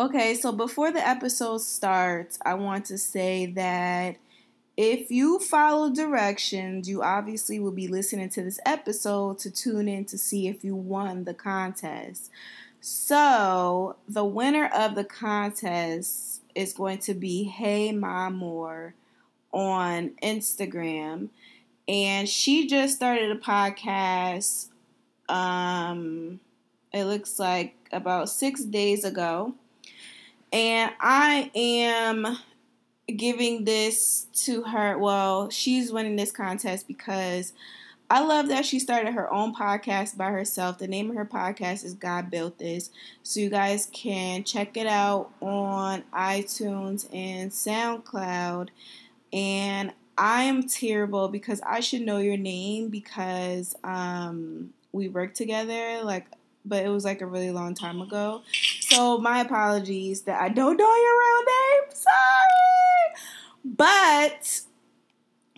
Okay, 0.00 0.32
so 0.32 0.50
before 0.50 0.90
the 0.90 1.06
episode 1.06 1.60
starts, 1.60 2.38
I 2.42 2.54
want 2.54 2.86
to 2.86 2.96
say 2.96 3.44
that 3.44 4.16
if 4.74 5.10
you 5.10 5.38
follow 5.38 5.92
directions, 5.92 6.88
you 6.88 7.02
obviously 7.02 7.60
will 7.60 7.70
be 7.70 7.86
listening 7.86 8.30
to 8.30 8.42
this 8.42 8.58
episode 8.64 9.40
to 9.40 9.50
tune 9.50 9.88
in 9.88 10.06
to 10.06 10.16
see 10.16 10.48
if 10.48 10.64
you 10.64 10.74
won 10.74 11.24
the 11.24 11.34
contest. 11.34 12.30
So, 12.80 13.96
the 14.08 14.24
winner 14.24 14.70
of 14.74 14.94
the 14.94 15.04
contest 15.04 16.40
is 16.54 16.72
going 16.72 17.00
to 17.00 17.12
be 17.12 17.44
Hey 17.44 17.92
My 17.92 18.30
More 18.30 18.94
on 19.52 20.12
Instagram. 20.22 21.28
And 21.86 22.26
she 22.26 22.66
just 22.66 22.96
started 22.96 23.30
a 23.32 23.38
podcast. 23.38 24.68
Um, 25.28 26.40
it 26.90 27.04
looks 27.04 27.38
like 27.38 27.74
about 27.92 28.30
six 28.30 28.64
days 28.64 29.04
ago. 29.04 29.56
And 30.52 30.92
I 31.00 31.50
am 31.54 32.38
giving 33.16 33.64
this 33.64 34.26
to 34.44 34.62
her. 34.62 34.98
Well, 34.98 35.50
she's 35.50 35.92
winning 35.92 36.16
this 36.16 36.32
contest 36.32 36.88
because 36.88 37.52
I 38.12 38.24
love 38.24 38.48
that 38.48 38.66
she 38.66 38.80
started 38.80 39.14
her 39.14 39.32
own 39.32 39.54
podcast 39.54 40.16
by 40.16 40.30
herself. 40.30 40.78
The 40.78 40.88
name 40.88 41.10
of 41.10 41.16
her 41.16 41.24
podcast 41.24 41.84
is 41.84 41.94
God 41.94 42.28
Built 42.30 42.58
This. 42.58 42.90
So 43.22 43.38
you 43.38 43.50
guys 43.50 43.88
can 43.92 44.42
check 44.42 44.76
it 44.76 44.88
out 44.88 45.30
on 45.40 46.02
iTunes 46.12 47.06
and 47.14 47.52
SoundCloud. 47.52 48.70
And 49.32 49.92
I 50.18 50.42
am 50.42 50.64
terrible 50.64 51.28
because 51.28 51.60
I 51.64 51.78
should 51.78 52.02
know 52.02 52.18
your 52.18 52.36
name 52.36 52.88
because 52.88 53.76
um, 53.84 54.70
we 54.90 55.08
work 55.08 55.34
together. 55.34 56.02
Like 56.02 56.26
but 56.64 56.84
it 56.84 56.88
was 56.88 57.04
like 57.04 57.20
a 57.20 57.26
really 57.26 57.50
long 57.50 57.74
time 57.74 58.00
ago. 58.00 58.42
So 58.80 59.18
my 59.18 59.40
apologies 59.40 60.22
that 60.22 60.40
I 60.40 60.48
don't 60.48 60.76
know 60.76 60.94
your 60.94 61.18
real 61.18 61.44
name. 61.46 61.90
Sorry. 61.94 63.24
But 63.64 64.60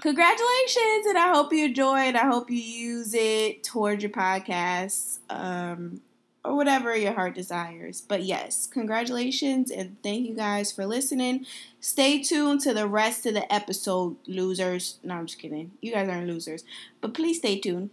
congratulations 0.00 1.06
and 1.06 1.18
I 1.18 1.32
hope 1.32 1.52
you 1.52 1.66
enjoy 1.66 2.08
it. 2.08 2.16
I 2.16 2.26
hope 2.26 2.50
you 2.50 2.60
use 2.60 3.14
it 3.14 3.64
towards 3.64 4.02
your 4.02 4.12
podcast. 4.12 5.18
Um 5.30 6.00
or 6.44 6.56
whatever 6.56 6.96
your 6.96 7.12
heart 7.12 7.34
desires. 7.34 8.00
But 8.00 8.24
yes, 8.24 8.66
congratulations 8.66 9.70
and 9.70 9.96
thank 10.02 10.26
you 10.26 10.34
guys 10.34 10.72
for 10.72 10.86
listening. 10.86 11.46
Stay 11.80 12.20
tuned 12.20 12.60
to 12.62 12.74
the 12.74 12.88
rest 12.88 13.26
of 13.26 13.34
the 13.34 13.52
episode, 13.52 14.16
losers. 14.26 14.98
No, 15.04 15.14
I'm 15.14 15.26
just 15.26 15.38
kidding. 15.38 15.70
You 15.80 15.92
guys 15.92 16.08
aren't 16.08 16.26
losers. 16.26 16.64
But 17.00 17.14
please 17.14 17.38
stay 17.38 17.58
tuned. 17.60 17.90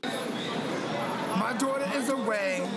My 1.38 1.54
daughter 1.58 1.90
is 1.96 2.10
away 2.10 2.68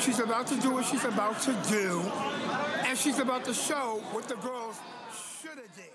She's 0.00 0.20
about 0.20 0.46
to 0.46 0.56
do 0.60 0.70
what 0.70 0.84
she's 0.84 1.04
about 1.04 1.40
to 1.42 1.52
do, 1.68 2.00
and 2.86 2.96
she's 2.96 3.18
about 3.18 3.44
to 3.46 3.52
show 3.52 4.00
what 4.12 4.28
the 4.28 4.36
girls 4.36 4.78
should 5.12 5.58
have 5.58 5.74
did. 5.74 5.90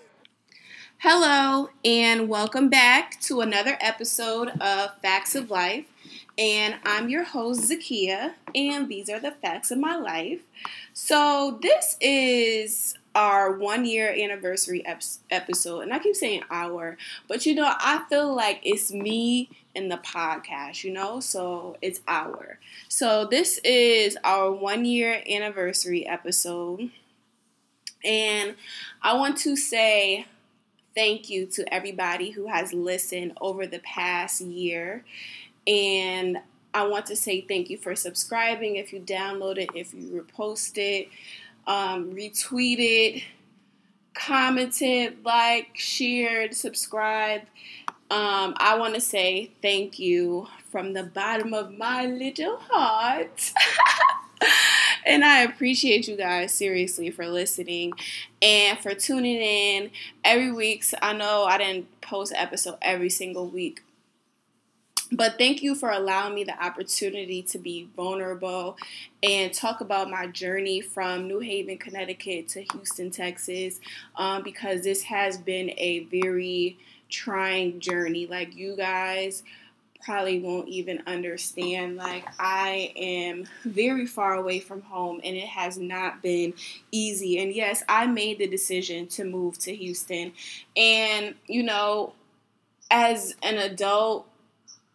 Hello, 0.97 1.69
and 1.85 2.27
welcome 2.27 2.67
back 2.67 3.19
to 3.21 3.39
another 3.39 3.77
episode 3.79 4.49
of 4.59 4.91
Facts 5.01 5.35
of 5.35 5.49
Life. 5.49 5.85
And 6.37 6.75
I'm 6.83 7.07
your 7.07 7.23
host, 7.23 7.71
Zakia, 7.71 8.33
and 8.53 8.89
these 8.89 9.09
are 9.09 9.21
the 9.21 9.31
facts 9.31 9.71
of 9.71 9.77
my 9.77 9.95
life. 9.95 10.41
So, 10.91 11.57
this 11.61 11.95
is 12.01 12.97
our 13.15 13.51
one 13.51 13.85
year 13.85 14.09
anniversary 14.09 14.85
ep- 14.85 15.03
episode, 15.29 15.81
and 15.81 15.93
I 15.93 15.99
keep 15.99 16.15
saying 16.15 16.43
our, 16.49 16.97
but 17.27 17.45
you 17.45 17.55
know, 17.55 17.71
I 17.77 18.03
feel 18.09 18.33
like 18.33 18.59
it's 18.63 18.91
me 18.91 19.49
in 19.75 19.89
the 19.89 19.97
podcast, 19.97 20.83
you 20.83 20.91
know? 20.91 21.19
So 21.19 21.77
it's 21.81 22.01
our. 22.07 22.59
So 22.89 23.25
this 23.25 23.59
is 23.63 24.17
our 24.23 24.51
one 24.51 24.85
year 24.85 25.23
anniversary 25.29 26.05
episode. 26.07 26.91
And 28.03 28.55
I 29.01 29.13
want 29.13 29.37
to 29.39 29.55
say 29.55 30.25
thank 30.95 31.29
you 31.29 31.45
to 31.47 31.73
everybody 31.73 32.31
who 32.31 32.47
has 32.47 32.73
listened 32.73 33.33
over 33.41 33.65
the 33.65 33.79
past 33.79 34.41
year. 34.41 35.03
And 35.65 36.39
I 36.73 36.87
want 36.87 37.05
to 37.07 37.15
say 37.15 37.41
thank 37.41 37.69
you 37.69 37.77
for 37.77 37.95
subscribing 37.95 38.75
if 38.75 38.91
you 38.91 38.99
downloaded, 38.99 39.69
if 39.75 39.93
you 39.93 40.25
reposted, 40.25 41.07
um, 41.67 42.13
retweeted, 42.13 43.23
commented, 44.13 45.23
like, 45.23 45.69
shared, 45.75 46.53
subscribed. 46.55 47.47
Um, 48.11 48.53
I 48.57 48.77
want 48.77 48.93
to 48.95 49.01
say 49.01 49.51
thank 49.61 49.97
you 49.97 50.47
from 50.71 50.93
the 50.93 51.03
bottom 51.03 51.53
of 51.53 51.75
my 51.77 52.05
little 52.05 52.57
heart. 52.57 53.51
and 55.05 55.23
I 55.23 55.41
appreciate 55.41 56.07
you 56.07 56.15
guys 56.15 56.53
seriously 56.53 57.09
for 57.11 57.27
listening 57.27 57.93
and 58.41 58.77
for 58.79 58.93
tuning 58.93 59.41
in 59.41 59.91
every 60.23 60.51
week. 60.51 60.85
I 61.01 61.13
know 61.13 61.45
I 61.45 61.57
didn't 61.57 62.01
post 62.01 62.31
an 62.31 62.37
episode 62.37 62.77
every 62.81 63.09
single 63.09 63.47
week, 63.47 63.83
but 65.13 65.37
thank 65.37 65.61
you 65.61 65.75
for 65.75 65.91
allowing 65.91 66.35
me 66.35 66.43
the 66.43 66.63
opportunity 66.63 67.41
to 67.43 67.57
be 67.57 67.87
vulnerable 67.95 68.77
and 69.21 69.53
talk 69.53 69.81
about 69.81 70.09
my 70.09 70.27
journey 70.27 70.81
from 70.81 71.27
New 71.27 71.39
Haven, 71.39 71.77
Connecticut 71.77 72.47
to 72.49 72.63
Houston, 72.73 73.11
Texas, 73.11 73.79
um, 74.15 74.43
because 74.43 74.83
this 74.83 75.03
has 75.03 75.37
been 75.37 75.71
a 75.77 76.05
very 76.05 76.77
trying 77.09 77.79
journey. 77.79 78.25
Like, 78.25 78.55
you 78.55 78.75
guys 78.75 79.43
probably 80.03 80.39
won't 80.39 80.67
even 80.67 81.01
understand. 81.07 81.95
Like, 81.95 82.25
I 82.39 82.91
am 82.95 83.45
very 83.63 84.05
far 84.05 84.33
away 84.33 84.59
from 84.59 84.81
home 84.81 85.21
and 85.23 85.35
it 85.35 85.47
has 85.47 85.77
not 85.77 86.21
been 86.21 86.53
easy. 86.91 87.39
And 87.39 87.53
yes, 87.53 87.83
I 87.87 88.07
made 88.07 88.39
the 88.39 88.47
decision 88.47 89.07
to 89.07 89.23
move 89.23 89.57
to 89.59 89.75
Houston. 89.75 90.33
And, 90.75 91.35
you 91.47 91.63
know, 91.63 92.13
as 92.91 93.35
an 93.41 93.57
adult, 93.57 94.27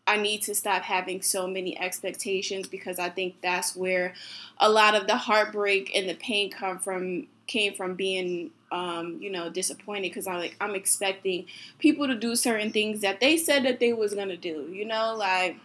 I 0.09 0.17
need 0.17 0.43
to 0.43 0.55
stop 0.55 0.83
having 0.83 1.21
so 1.21 1.47
many 1.47 1.79
expectations 1.79 2.67
because 2.67 2.99
I 2.99 3.11
think 3.11 3.37
that's 3.43 3.77
where 3.77 4.15
a 4.59 4.71
lot 4.71 4.95
of 4.95 5.07
the 5.07 5.17
heartbreak 5.17 5.95
and 5.95 6.09
the 6.09 6.15
pain 6.15 6.51
come 6.51 6.79
from 6.79 7.27
came 7.47 7.75
from 7.75 7.95
being 7.95 8.51
um, 8.73 9.19
you 9.21 9.31
know, 9.31 9.51
disappointed. 9.51 10.11
Because 10.11 10.27
I'm 10.27 10.39
like 10.39 10.57
I'm 10.61 10.75
expecting 10.75 11.47
people 11.79 12.07
to 12.07 12.15
do 12.15 12.35
certain 12.37 12.73
things 12.73 13.03
that 13.03 13.21
they 13.21 13.37
said 13.37 13.65
that 13.65 13.81
they 13.81 13.93
was 13.93 14.15
gonna 14.15 14.37
do, 14.37 14.69
you 14.73 14.85
know, 14.85 15.15
like 15.15 15.57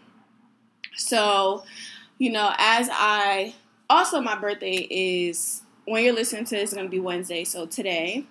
so, 0.96 1.64
you 2.18 2.32
know, 2.32 2.54
as 2.58 2.90
I 2.92 3.56
also 3.90 4.22
my 4.22 4.38
birthday 4.38 4.88
is 4.90 5.62
when 5.86 6.04
you're 6.04 6.14
listening 6.14 6.46
to 6.46 6.56
this 6.56 6.72
is 6.72 6.76
gonna 6.76 6.90
be 6.90 7.00
Wednesday, 7.00 7.44
so 7.44 7.66
today 7.66 8.26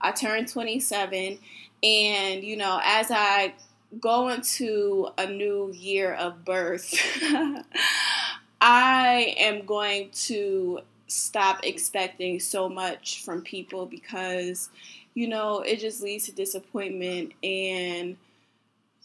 I 0.00 0.12
turned 0.12 0.48
27 0.48 1.38
and 1.82 2.44
you 2.44 2.56
know, 2.56 2.80
as 2.82 3.10
I 3.10 3.54
go 3.98 4.28
into 4.28 5.08
a 5.18 5.26
new 5.26 5.72
year 5.72 6.14
of 6.14 6.44
birth, 6.44 6.94
I 8.60 9.34
am 9.38 9.64
going 9.64 10.10
to 10.26 10.80
stop 11.08 11.64
expecting 11.64 12.38
so 12.38 12.68
much 12.68 13.24
from 13.24 13.42
people 13.42 13.86
because 13.86 14.68
you 15.14 15.26
know 15.26 15.60
it 15.60 15.80
just 15.80 16.02
leads 16.02 16.26
to 16.26 16.32
disappointment. 16.32 17.32
And 17.42 18.16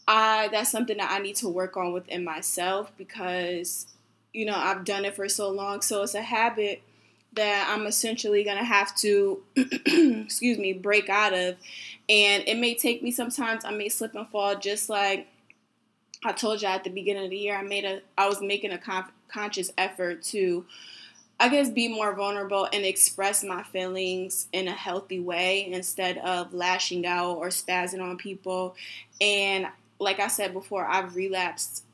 I 0.06 0.48
that's 0.52 0.70
something 0.70 0.98
that 0.98 1.10
I 1.10 1.18
need 1.18 1.36
to 1.36 1.48
work 1.48 1.76
on 1.76 1.92
within 1.92 2.22
myself 2.22 2.92
because 2.96 3.86
you 4.32 4.44
know 4.44 4.54
I've 4.56 4.84
done 4.84 5.04
it 5.04 5.16
for 5.16 5.28
so 5.28 5.50
long. 5.50 5.80
So 5.82 6.02
it's 6.02 6.14
a 6.14 6.22
habit 6.22 6.82
that 7.36 7.68
I'm 7.70 7.86
essentially 7.86 8.44
going 8.44 8.58
to 8.58 8.64
have 8.64 8.94
to 8.96 9.42
excuse 9.56 10.58
me 10.58 10.72
break 10.72 11.08
out 11.08 11.32
of 11.32 11.56
and 12.08 12.44
it 12.46 12.58
may 12.58 12.74
take 12.74 13.02
me 13.02 13.10
sometimes 13.10 13.64
I 13.64 13.70
may 13.70 13.88
slip 13.88 14.14
and 14.14 14.28
fall 14.28 14.56
just 14.56 14.88
like 14.88 15.28
I 16.24 16.32
told 16.32 16.62
you 16.62 16.68
at 16.68 16.84
the 16.84 16.90
beginning 16.90 17.24
of 17.24 17.30
the 17.30 17.36
year 17.36 17.56
I 17.56 17.62
made 17.62 17.84
a 17.84 18.00
I 18.18 18.28
was 18.28 18.40
making 18.40 18.72
a 18.72 18.78
con- 18.78 19.10
conscious 19.28 19.70
effort 19.78 20.22
to 20.24 20.64
I 21.38 21.50
guess 21.50 21.68
be 21.68 21.88
more 21.88 22.14
vulnerable 22.14 22.66
and 22.72 22.84
express 22.84 23.44
my 23.44 23.62
feelings 23.62 24.48
in 24.52 24.68
a 24.68 24.72
healthy 24.72 25.20
way 25.20 25.70
instead 25.70 26.16
of 26.18 26.54
lashing 26.54 27.04
out 27.04 27.36
or 27.36 27.48
spazzing 27.48 28.02
on 28.02 28.16
people. 28.16 28.74
And 29.20 29.66
like 29.98 30.18
I 30.18 30.28
said 30.28 30.54
before, 30.54 30.86
I've 30.86 31.14
relapsed. 31.14 31.84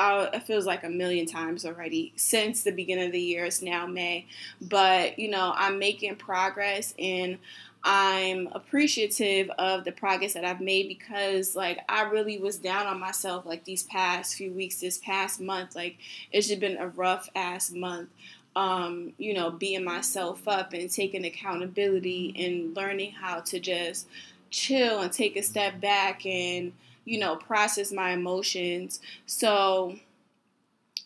Uh, 0.00 0.30
it 0.32 0.42
feels 0.44 0.64
like 0.64 0.82
a 0.82 0.88
million 0.88 1.26
times 1.26 1.66
already 1.66 2.10
since 2.16 2.62
the 2.62 2.70
beginning 2.70 3.04
of 3.04 3.12
the 3.12 3.20
year. 3.20 3.44
It's 3.44 3.60
now 3.60 3.84
May, 3.84 4.26
but 4.58 5.18
you 5.18 5.28
know 5.28 5.52
I'm 5.54 5.78
making 5.78 6.16
progress 6.16 6.94
and 6.98 7.36
I'm 7.84 8.48
appreciative 8.52 9.50
of 9.58 9.84
the 9.84 9.92
progress 9.92 10.32
that 10.32 10.44
I've 10.46 10.62
made 10.62 10.88
because 10.88 11.54
like 11.54 11.80
I 11.86 12.04
really 12.04 12.38
was 12.38 12.56
down 12.56 12.86
on 12.86 12.98
myself 12.98 13.44
like 13.44 13.64
these 13.64 13.82
past 13.82 14.36
few 14.36 14.54
weeks, 14.54 14.76
this 14.76 14.96
past 14.96 15.38
month. 15.38 15.76
Like 15.76 15.98
it's 16.32 16.48
just 16.48 16.60
been 16.60 16.78
a 16.78 16.88
rough 16.88 17.28
ass 17.34 17.70
month. 17.70 18.08
Um, 18.56 19.12
you 19.18 19.34
know, 19.34 19.50
being 19.50 19.84
myself 19.84 20.48
up 20.48 20.72
and 20.72 20.90
taking 20.90 21.26
accountability 21.26 22.34
and 22.38 22.74
learning 22.74 23.12
how 23.12 23.40
to 23.40 23.60
just 23.60 24.08
chill 24.48 25.00
and 25.00 25.12
take 25.12 25.36
a 25.36 25.42
step 25.42 25.78
back 25.78 26.24
and, 26.24 26.72
you 27.04 27.18
know, 27.18 27.36
process 27.36 27.92
my 27.92 28.10
emotions. 28.10 29.00
So 29.26 29.96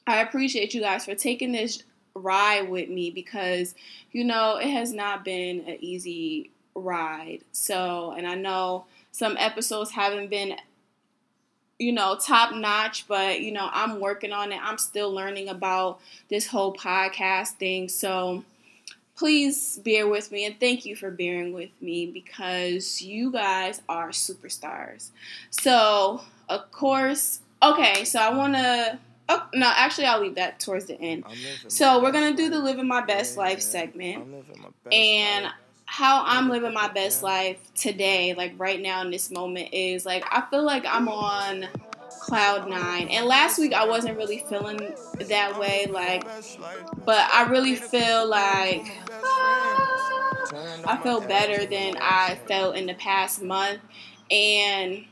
I 0.06 0.20
appreciate 0.20 0.74
you 0.74 0.80
guys 0.80 1.04
for 1.04 1.14
taking 1.14 1.52
this 1.52 1.82
ride 2.14 2.68
with 2.68 2.88
me 2.88 3.10
because 3.10 3.74
you 4.12 4.22
know 4.24 4.56
it 4.56 4.70
has 4.70 4.92
not 4.92 5.24
been 5.24 5.60
an 5.60 5.78
easy 5.80 6.50
ride. 6.74 7.40
So, 7.52 8.12
and 8.12 8.26
I 8.26 8.34
know 8.34 8.86
some 9.12 9.36
episodes 9.38 9.90
haven't 9.92 10.30
been 10.30 10.56
you 11.78 11.92
know, 11.92 12.16
top 12.16 12.54
notch, 12.54 13.06
but 13.08 13.40
you 13.40 13.52
know, 13.52 13.68
I'm 13.72 14.00
working 14.00 14.32
on 14.32 14.52
it. 14.52 14.60
I'm 14.62 14.78
still 14.78 15.12
learning 15.12 15.48
about 15.48 16.00
this 16.28 16.46
whole 16.46 16.72
podcast 16.72 17.54
thing. 17.54 17.88
So 17.88 18.44
please 19.16 19.78
bear 19.84 20.08
with 20.08 20.32
me 20.32 20.44
and 20.44 20.58
thank 20.58 20.84
you 20.84 20.96
for 20.96 21.10
bearing 21.10 21.52
with 21.52 21.70
me 21.80 22.06
because 22.06 23.00
you 23.00 23.30
guys 23.30 23.80
are 23.88 24.10
superstars. 24.10 25.10
So, 25.50 26.22
of 26.48 26.70
course, 26.72 27.40
okay, 27.62 28.04
so 28.04 28.18
I 28.20 28.34
want 28.34 28.54
to 28.54 28.98
Oh, 29.26 29.46
no, 29.54 29.72
actually, 29.74 30.04
I'll 30.04 30.20
leave 30.20 30.34
that 30.34 30.60
towards 30.60 30.84
the 30.84 31.00
end. 31.00 31.24
So, 31.68 32.02
we're 32.02 32.12
going 32.12 32.30
to 32.30 32.36
do 32.36 32.50
the 32.50 32.58
Living 32.58 32.86
My 32.86 33.00
Best 33.00 33.38
Life 33.38 33.62
segment. 33.62 34.22
And 34.92 35.46
how 35.86 36.24
I'm 36.26 36.48
living 36.50 36.74
my 36.74 36.88
best 36.88 37.22
life 37.22 37.58
today, 37.74 38.34
like 38.34 38.52
right 38.58 38.80
now 38.80 39.00
in 39.02 39.10
this 39.10 39.30
moment, 39.30 39.68
is 39.72 40.04
like 40.04 40.24
I 40.30 40.42
feel 40.50 40.62
like 40.64 40.84
I'm 40.86 41.08
on 41.08 41.68
cloud 42.20 42.68
nine. 42.68 43.08
And 43.08 43.26
last 43.26 43.58
week 43.58 43.72
I 43.72 43.86
wasn't 43.86 44.16
really 44.16 44.44
feeling 44.48 44.94
that 45.20 45.58
way, 45.58 45.86
like, 45.90 46.24
but 47.04 47.30
I 47.32 47.46
really 47.50 47.76
feel 47.76 48.26
like 48.26 48.86
I 50.86 50.96
feel 50.98 51.20
better 51.20 51.66
than 51.66 51.96
I 52.00 52.38
felt 52.46 52.76
in 52.76 52.86
the 52.86 52.94
past 52.94 53.42
month. 53.42 53.80
And 54.30 55.04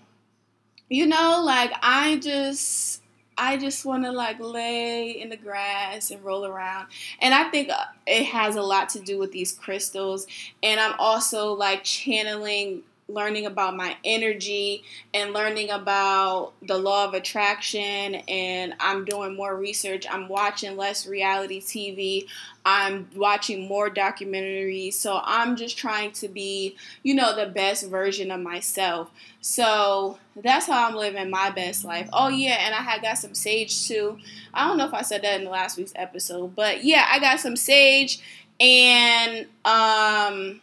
you 0.88 1.06
know, 1.06 1.42
like 1.44 1.72
I 1.82 2.18
just 2.18 3.02
I 3.38 3.56
just 3.56 3.84
want 3.84 4.04
to 4.04 4.12
like 4.12 4.38
lay 4.40 5.10
in 5.10 5.30
the 5.30 5.36
grass 5.36 6.10
and 6.10 6.22
roll 6.22 6.44
around. 6.44 6.88
And 7.20 7.34
I 7.34 7.50
think 7.50 7.70
uh, 7.70 7.84
it 8.06 8.24
has 8.26 8.56
a 8.56 8.62
lot 8.62 8.90
to 8.90 9.00
do 9.00 9.18
with 9.18 9.32
these 9.32 9.52
crystals. 9.52 10.26
And 10.62 10.78
I'm 10.78 10.94
also 10.98 11.52
like 11.52 11.82
channeling 11.82 12.82
learning 13.12 13.46
about 13.46 13.76
my 13.76 13.96
energy 14.04 14.82
and 15.12 15.32
learning 15.32 15.70
about 15.70 16.52
the 16.62 16.78
law 16.78 17.06
of 17.06 17.14
attraction 17.14 18.16
and 18.28 18.74
I'm 18.80 19.04
doing 19.04 19.36
more 19.36 19.56
research. 19.56 20.06
I'm 20.10 20.28
watching 20.28 20.76
less 20.76 21.06
reality 21.06 21.60
TV. 21.60 22.26
I'm 22.64 23.08
watching 23.16 23.66
more 23.66 23.90
documentaries. 23.90 24.94
So 24.94 25.20
I'm 25.22 25.56
just 25.56 25.76
trying 25.76 26.12
to 26.12 26.28
be, 26.28 26.76
you 27.02 27.14
know, 27.14 27.34
the 27.34 27.46
best 27.46 27.88
version 27.88 28.30
of 28.30 28.40
myself. 28.40 29.10
So 29.40 30.18
that's 30.36 30.66
how 30.66 30.88
I'm 30.88 30.94
living 30.94 31.28
my 31.30 31.50
best 31.50 31.84
life. 31.84 32.08
Oh 32.12 32.28
yeah, 32.28 32.58
and 32.60 32.74
I 32.74 32.78
had 32.78 33.02
got 33.02 33.18
some 33.18 33.34
sage 33.34 33.86
too. 33.88 34.18
I 34.54 34.66
don't 34.66 34.78
know 34.78 34.86
if 34.86 34.94
I 34.94 35.02
said 35.02 35.22
that 35.22 35.38
in 35.38 35.44
the 35.44 35.50
last 35.50 35.76
week's 35.76 35.92
episode, 35.96 36.54
but 36.54 36.84
yeah, 36.84 37.06
I 37.10 37.18
got 37.18 37.40
some 37.40 37.56
sage 37.56 38.20
and 38.60 39.46
um 39.64 40.60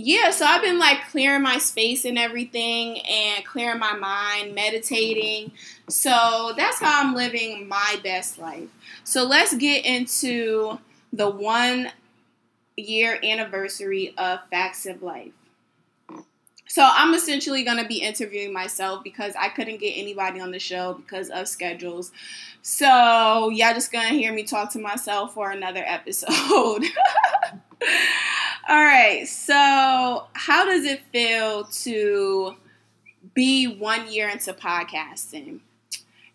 yeah, 0.00 0.30
so 0.30 0.46
I've 0.46 0.62
been 0.62 0.78
like 0.78 1.08
clearing 1.10 1.42
my 1.42 1.58
space 1.58 2.04
and 2.04 2.16
everything 2.16 3.00
and 3.00 3.44
clearing 3.44 3.80
my 3.80 3.94
mind, 3.94 4.54
meditating. 4.54 5.50
So 5.88 6.52
that's 6.56 6.78
how 6.78 7.02
I'm 7.02 7.16
living 7.16 7.66
my 7.66 7.98
best 8.04 8.38
life. 8.38 8.68
So 9.02 9.24
let's 9.24 9.56
get 9.56 9.84
into 9.84 10.78
the 11.12 11.28
one 11.28 11.90
year 12.76 13.18
anniversary 13.24 14.14
of 14.16 14.38
Facts 14.52 14.86
of 14.86 15.02
Life. 15.02 15.32
So 16.68 16.88
I'm 16.88 17.12
essentially 17.12 17.64
going 17.64 17.82
to 17.82 17.88
be 17.88 18.00
interviewing 18.00 18.52
myself 18.52 19.02
because 19.02 19.34
I 19.36 19.48
couldn't 19.48 19.80
get 19.80 19.94
anybody 19.96 20.38
on 20.38 20.52
the 20.52 20.60
show 20.60 20.94
because 20.94 21.28
of 21.30 21.48
schedules. 21.48 22.12
So 22.62 23.48
y'all 23.48 23.74
just 23.74 23.90
going 23.90 24.10
to 24.10 24.14
hear 24.14 24.32
me 24.32 24.44
talk 24.44 24.70
to 24.74 24.78
myself 24.78 25.34
for 25.34 25.50
another 25.50 25.82
episode. 25.84 26.84
All 28.68 28.76
right. 28.76 29.26
So, 29.26 30.26
how 30.34 30.66
does 30.66 30.84
it 30.84 31.00
feel 31.10 31.64
to 31.64 32.54
be 33.32 33.66
one 33.66 34.12
year 34.12 34.28
into 34.28 34.52
podcasting? 34.52 35.60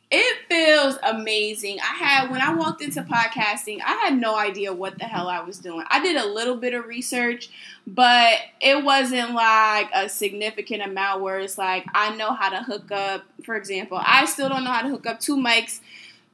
It 0.10 0.38
feels 0.50 0.98
amazing. 1.04 1.78
I 1.80 1.96
had 1.96 2.32
when 2.32 2.42
I 2.42 2.56
walked 2.56 2.82
into 2.82 3.04
podcasting, 3.04 3.82
I 3.86 3.94
had 4.04 4.18
no 4.18 4.36
idea 4.36 4.74
what 4.74 4.98
the 4.98 5.06
hell 5.06 5.28
I 5.28 5.42
was 5.42 5.60
doing. 5.60 5.86
I 5.90 6.02
did 6.02 6.18
a 6.18 6.26
little 6.26 6.56
bit 6.56 6.74
of 6.74 6.86
research, 6.86 7.50
but 7.86 8.38
it 8.60 8.84
wasn't 8.84 9.34
like 9.36 9.90
a 9.94 10.10
significant 10.10 10.82
amount 10.82 11.22
where 11.22 11.40
it's 11.40 11.60
like 11.60 11.86
I 11.94 12.16
know 12.16 12.34
how 12.34 12.50
to 12.50 12.64
hook 12.64 12.92
up, 12.92 13.24
for 13.44 13.56
example, 13.56 14.00
I 14.04 14.26
still 14.26 14.50
don't 14.50 14.64
know 14.64 14.72
how 14.72 14.82
to 14.82 14.90
hook 14.90 15.06
up 15.06 15.20
two 15.20 15.38
mics 15.38 15.82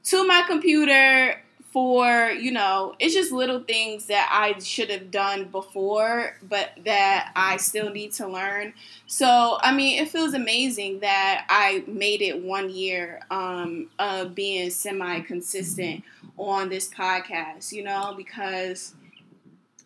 to 0.04 0.26
my 0.26 0.44
computer 0.46 1.42
for 1.72 2.30
you 2.30 2.50
know 2.50 2.94
it's 2.98 3.14
just 3.14 3.30
little 3.30 3.60
things 3.60 4.06
that 4.06 4.28
i 4.32 4.58
should 4.58 4.90
have 4.90 5.10
done 5.10 5.44
before 5.44 6.36
but 6.48 6.70
that 6.84 7.30
i 7.36 7.56
still 7.56 7.90
need 7.90 8.12
to 8.12 8.26
learn. 8.26 8.72
So 9.06 9.58
i 9.60 9.72
mean 9.72 10.02
it 10.02 10.08
feels 10.08 10.34
amazing 10.34 11.00
that 11.00 11.46
i 11.48 11.84
made 11.86 12.22
it 12.22 12.42
one 12.42 12.70
year 12.70 13.20
um, 13.30 13.88
of 13.98 14.34
being 14.34 14.70
semi 14.70 15.20
consistent 15.20 16.02
on 16.36 16.68
this 16.68 16.88
podcast 16.88 17.72
you 17.72 17.84
know 17.84 18.14
because 18.16 18.94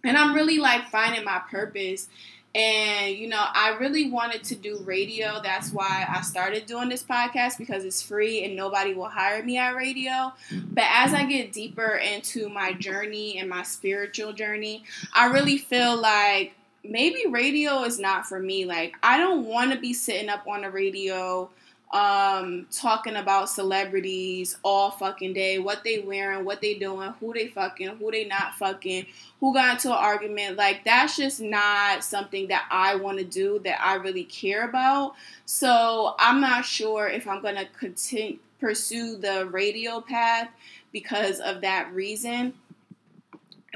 and 0.05 0.17
i'm 0.17 0.35
really 0.35 0.59
like 0.59 0.89
finding 0.89 1.25
my 1.25 1.41
purpose 1.51 2.09
and, 2.55 3.17
you 3.17 3.29
know, 3.29 3.43
I 3.43 3.77
really 3.81 4.11
wanted 4.11 4.45
to 4.45 4.55
do 4.55 4.79
radio. 4.85 5.41
That's 5.43 5.73
why 5.73 6.07
I 6.09 6.21
started 6.21 6.67
doing 6.67 6.89
this 6.89 7.03
podcast 7.03 7.59
because 7.59 7.85
it's 7.85 8.01
free 8.01 8.45
and 8.45 8.55
nobody 8.55 8.95
will 8.95 9.09
hire 9.09 9.43
me 9.43 9.59
at 9.59 9.75
radio. 9.75 10.33
But 10.53 10.85
as 10.89 11.13
I 11.13 11.25
get 11.25 11.53
deeper 11.53 11.97
into 11.97 12.49
my 12.49 12.73
journey 12.73 13.39
and 13.39 13.49
my 13.49 13.65
spiritual 13.65 14.33
journey, 14.33 14.85
I 15.13 15.27
really 15.27 15.59
feel 15.59 16.01
like 16.01 16.55
maybe 16.85 17.25
radio 17.29 17.83
is 17.83 17.99
not 17.99 18.27
for 18.27 18.39
me. 18.39 18.65
Like, 18.67 18.95
I 19.03 19.17
don't 19.17 19.47
want 19.47 19.73
to 19.73 19.79
be 19.79 19.93
sitting 19.93 20.29
up 20.29 20.47
on 20.47 20.63
the 20.63 20.71
radio 20.71 21.51
um, 21.95 22.67
talking 22.73 23.15
about 23.15 23.49
celebrities 23.49 24.59
all 24.65 24.91
fucking 24.91 25.33
day, 25.33 25.61
what 25.61 25.85
they 25.85 26.01
wearing, 26.01 26.45
what 26.45 26.61
they 26.61 26.75
doing, 26.75 27.15
who 27.21 27.33
they 27.33 27.47
fucking, 27.47 27.87
who 27.87 28.11
they 28.11 28.25
not 28.25 28.57
fucking, 28.57 29.07
who 29.39 29.55
got 29.55 29.75
into 29.75 29.91
an 29.91 29.97
argument. 29.97 30.57
Like 30.57 30.85
that's 30.85 31.17
just 31.17 31.41
not 31.41 32.03
something 32.03 32.49
that 32.49 32.67
I 32.69 32.97
want 32.97 33.19
to 33.19 33.25
do 33.25 33.61
that 33.65 33.81
I 33.81 33.95
really 33.95 34.25
care 34.25 34.69
about. 34.69 35.15
So 35.47 36.17
I'm 36.19 36.41
not 36.41 36.65
sure 36.65 37.07
if 37.07 37.29
I'm 37.29 37.41
gonna 37.41 37.67
continue 37.79 38.39
pursue 38.59 39.17
the 39.17 39.47
radio 39.47 40.01
path 40.01 40.49
because 40.91 41.39
of 41.39 41.61
that 41.61 41.93
reason. 41.93 42.55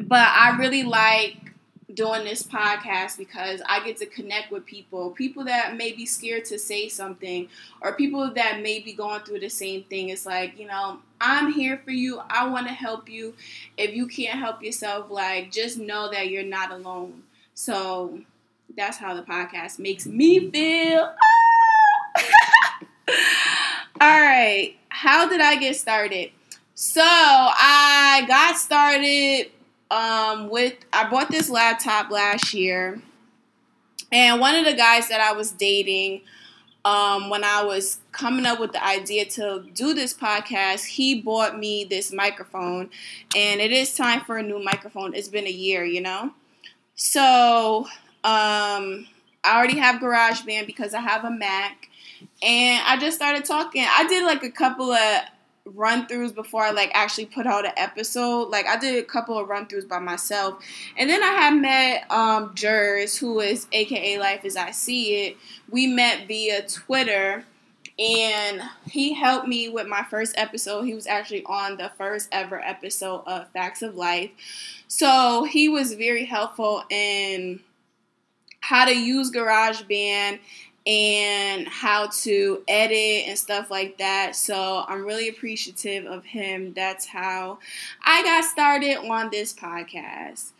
But 0.00 0.28
I 0.28 0.56
really 0.56 0.82
like 0.82 1.47
doing 1.98 2.22
this 2.22 2.44
podcast 2.44 3.18
because 3.18 3.60
I 3.68 3.84
get 3.84 3.96
to 3.96 4.06
connect 4.06 4.52
with 4.52 4.64
people, 4.64 5.10
people 5.10 5.44
that 5.46 5.76
may 5.76 5.90
be 5.90 6.06
scared 6.06 6.44
to 6.44 6.56
say 6.56 6.88
something, 6.88 7.48
or 7.80 7.94
people 7.94 8.32
that 8.34 8.62
may 8.62 8.78
be 8.78 8.92
going 8.92 9.22
through 9.22 9.40
the 9.40 9.48
same 9.48 9.82
thing. 9.82 10.10
It's 10.10 10.24
like, 10.24 10.56
you 10.56 10.68
know, 10.68 11.00
I'm 11.20 11.52
here 11.52 11.80
for 11.84 11.90
you. 11.90 12.20
I 12.30 12.46
want 12.46 12.68
to 12.68 12.72
help 12.72 13.08
you. 13.08 13.34
If 13.76 13.96
you 13.96 14.06
can't 14.06 14.38
help 14.38 14.62
yourself, 14.62 15.10
like, 15.10 15.50
just 15.50 15.76
know 15.76 16.08
that 16.12 16.30
you're 16.30 16.44
not 16.44 16.70
alone. 16.70 17.24
So 17.54 18.20
that's 18.76 18.96
how 18.96 19.14
the 19.14 19.22
podcast 19.22 19.80
makes 19.80 20.06
me 20.06 20.48
feel. 20.52 21.12
Ah! 22.16 22.80
All 24.00 24.20
right. 24.20 24.76
How 24.88 25.28
did 25.28 25.40
I 25.40 25.56
get 25.56 25.74
started? 25.74 26.30
So 26.76 27.02
I 27.02 28.24
got 28.28 28.56
started 28.56 29.50
um, 29.90 30.48
with 30.48 30.74
I 30.92 31.08
bought 31.08 31.30
this 31.30 31.48
laptop 31.48 32.10
last 32.10 32.54
year, 32.54 33.00
and 34.12 34.40
one 34.40 34.54
of 34.54 34.64
the 34.64 34.74
guys 34.74 35.08
that 35.08 35.20
I 35.20 35.32
was 35.32 35.52
dating, 35.52 36.22
um, 36.84 37.30
when 37.30 37.44
I 37.44 37.62
was 37.62 37.98
coming 38.12 38.46
up 38.46 38.60
with 38.60 38.72
the 38.72 38.84
idea 38.84 39.24
to 39.26 39.64
do 39.74 39.94
this 39.94 40.14
podcast, 40.14 40.86
he 40.86 41.20
bought 41.20 41.58
me 41.58 41.84
this 41.84 42.12
microphone, 42.12 42.90
and 43.36 43.60
it 43.60 43.72
is 43.72 43.94
time 43.94 44.20
for 44.20 44.38
a 44.38 44.42
new 44.42 44.62
microphone. 44.62 45.14
It's 45.14 45.28
been 45.28 45.46
a 45.46 45.50
year, 45.50 45.84
you 45.84 46.00
know, 46.00 46.32
so 46.94 47.86
um, 48.24 49.06
I 49.44 49.56
already 49.56 49.78
have 49.78 50.00
GarageBand 50.00 50.66
because 50.66 50.94
I 50.94 51.00
have 51.00 51.24
a 51.24 51.30
Mac, 51.30 51.88
and 52.42 52.82
I 52.84 52.98
just 52.98 53.16
started 53.16 53.44
talking. 53.44 53.86
I 53.88 54.06
did 54.08 54.24
like 54.24 54.42
a 54.42 54.50
couple 54.50 54.92
of 54.92 55.20
run 55.74 56.06
throughs 56.06 56.34
before 56.34 56.62
I 56.62 56.70
like 56.70 56.90
actually 56.94 57.26
put 57.26 57.46
out 57.46 57.66
an 57.66 57.72
episode. 57.76 58.48
Like 58.48 58.66
I 58.66 58.78
did 58.78 59.02
a 59.02 59.06
couple 59.06 59.38
of 59.38 59.48
run 59.48 59.66
throughs 59.66 59.88
by 59.88 59.98
myself, 59.98 60.62
and 60.96 61.08
then 61.08 61.22
I 61.22 61.32
had 61.32 61.54
met 61.54 62.10
um, 62.10 62.52
Jers, 62.54 63.16
who 63.16 63.40
is 63.40 63.66
AKA 63.72 64.18
Life 64.18 64.44
as 64.44 64.56
I 64.56 64.70
See 64.70 65.26
It. 65.26 65.36
We 65.70 65.86
met 65.86 66.26
via 66.26 66.66
Twitter, 66.66 67.44
and 67.98 68.62
he 68.86 69.14
helped 69.14 69.48
me 69.48 69.68
with 69.68 69.86
my 69.86 70.04
first 70.04 70.34
episode. 70.36 70.82
He 70.82 70.94
was 70.94 71.06
actually 71.06 71.44
on 71.44 71.76
the 71.76 71.90
first 71.98 72.28
ever 72.32 72.60
episode 72.60 73.22
of 73.26 73.48
Facts 73.50 73.82
of 73.82 73.94
Life, 73.94 74.30
so 74.86 75.44
he 75.44 75.68
was 75.68 75.94
very 75.94 76.24
helpful 76.24 76.84
in 76.90 77.60
how 78.60 78.84
to 78.84 78.96
use 78.96 79.30
GarageBand 79.30 80.40
and 80.88 81.68
how 81.68 82.06
to 82.06 82.64
edit 82.66 83.28
and 83.28 83.38
stuff 83.38 83.70
like 83.70 83.98
that. 83.98 84.34
So 84.34 84.84
I'm 84.88 85.04
really 85.04 85.28
appreciative 85.28 86.06
of 86.06 86.24
him. 86.24 86.72
That's 86.72 87.04
how 87.04 87.58
I 88.02 88.22
got 88.22 88.44
started 88.46 88.96
on 89.06 89.28
this 89.30 89.52
podcast. 89.52 90.52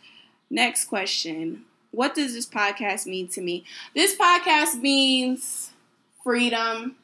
Next 0.51 0.85
question 0.85 1.65
What 1.91 2.13
does 2.13 2.33
this 2.33 2.45
podcast 2.45 3.07
mean 3.07 3.27
to 3.29 3.41
me? 3.41 3.65
This 3.95 4.15
podcast 4.15 4.79
means 4.79 5.71
freedom, 6.23 6.95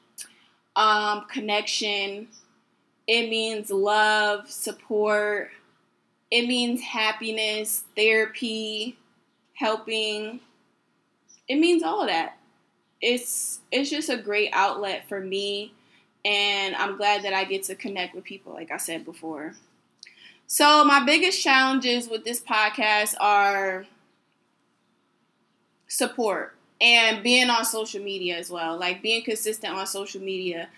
um, 0.75 1.25
connection, 1.27 2.27
it 3.07 3.29
means 3.29 3.71
love, 3.71 4.51
support, 4.51 5.49
it 6.29 6.47
means 6.47 6.81
happiness, 6.81 7.85
therapy, 7.95 8.97
helping. 9.53 10.41
It 11.47 11.55
means 11.55 11.83
all 11.83 12.01
of 12.01 12.07
that 12.07 12.37
it's 13.01 13.59
it's 13.71 13.89
just 13.89 14.09
a 14.09 14.17
great 14.17 14.49
outlet 14.53 15.07
for 15.07 15.19
me 15.19 15.73
and 16.23 16.75
I'm 16.75 16.97
glad 16.97 17.23
that 17.23 17.33
I 17.33 17.43
get 17.43 17.63
to 17.63 17.75
connect 17.75 18.15
with 18.15 18.23
people 18.23 18.53
like 18.53 18.71
I 18.71 18.77
said 18.77 19.05
before. 19.05 19.53
So 20.47 20.83
my 20.83 21.03
biggest 21.03 21.41
challenges 21.41 22.07
with 22.07 22.23
this 22.23 22.39
podcast 22.39 23.15
are 23.19 23.85
support 25.87 26.55
and 26.81 27.23
being 27.23 27.49
on 27.49 27.65
social 27.65 28.03
media 28.03 28.37
as 28.37 28.49
well. 28.49 28.77
Like 28.77 29.01
being 29.01 29.23
consistent 29.23 29.75
on 29.75 29.87
social 29.87 30.21
media. 30.21 30.69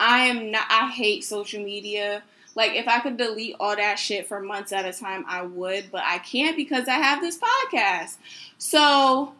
I 0.00 0.26
am 0.26 0.50
not 0.50 0.66
I 0.68 0.90
hate 0.90 1.24
social 1.24 1.62
media. 1.62 2.22
Like 2.54 2.72
if 2.72 2.88
I 2.88 3.00
could 3.00 3.16
delete 3.16 3.56
all 3.60 3.76
that 3.76 3.98
shit 3.98 4.26
for 4.26 4.40
months 4.40 4.72
at 4.72 4.84
a 4.84 4.92
time, 4.92 5.24
I 5.28 5.42
would, 5.42 5.90
but 5.90 6.02
I 6.04 6.18
can't 6.18 6.56
because 6.56 6.88
I 6.88 6.94
have 6.94 7.20
this 7.20 7.38
podcast. 7.38 8.16
So 8.58 9.32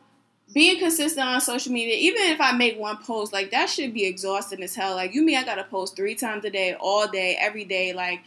being 0.55 0.79
consistent 0.79 1.27
on 1.27 1.41
social 1.41 1.73
media, 1.73 1.97
even 1.97 2.23
if 2.23 2.41
I 2.41 2.53
make 2.53 2.79
one 2.79 2.97
post, 2.99 3.33
like 3.33 3.51
that 3.51 3.69
should 3.69 3.93
be 3.93 4.07
exhausting 4.07 4.63
as 4.63 4.75
hell. 4.75 4.95
Like 4.95 5.15
you 5.15 5.23
mean 5.23 5.37
I 5.37 5.45
gotta 5.45 5.65
post 5.65 5.97
three 5.97 6.15
times 6.15 6.45
a 6.45 6.51
day, 6.51 6.75
all 6.79 7.07
day, 7.07 7.37
every 7.39 7.65
day. 7.65 7.93
Like 7.93 8.21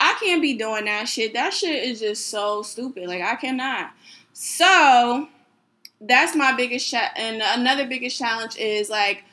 I 0.00 0.16
can't 0.22 0.42
be 0.42 0.56
doing 0.56 0.84
that 0.84 1.08
shit. 1.08 1.34
That 1.34 1.52
shit 1.52 1.84
is 1.84 2.00
just 2.00 2.28
so 2.28 2.62
stupid. 2.62 3.06
Like 3.06 3.22
I 3.22 3.34
cannot. 3.36 3.92
So 4.32 5.28
that's 6.00 6.36
my 6.36 6.52
biggest 6.52 6.90
cha- 6.90 7.12
and 7.16 7.42
another 7.42 7.86
biggest 7.86 8.18
challenge 8.18 8.56
is 8.56 8.90
like 8.90 9.24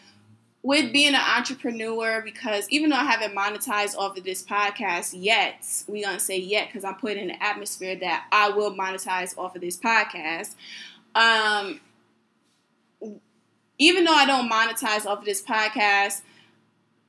with 0.63 0.93
being 0.93 1.15
an 1.15 1.21
entrepreneur 1.37 2.21
because 2.21 2.67
even 2.69 2.91
though 2.91 2.95
I 2.95 3.03
haven't 3.03 3.35
monetized 3.35 3.97
off 3.97 4.17
of 4.17 4.23
this 4.23 4.43
podcast 4.43 5.13
yet, 5.17 5.65
we 5.87 6.03
gonna 6.03 6.19
say 6.19 6.37
yet 6.37 6.67
because 6.67 6.83
I'm 6.83 6.95
putting 6.95 7.23
in 7.23 7.27
the 7.29 7.43
atmosphere 7.43 7.95
that 7.97 8.27
I 8.31 8.49
will 8.49 8.73
monetize 8.73 9.37
off 9.37 9.55
of 9.55 9.61
this 9.61 9.77
podcast. 9.77 10.55
Um, 11.15 11.81
even 13.77 14.03
though 14.03 14.13
I 14.13 14.25
don't 14.25 14.49
monetize 14.49 15.05
off 15.05 15.19
of 15.19 15.25
this 15.25 15.41
podcast, 15.41 16.21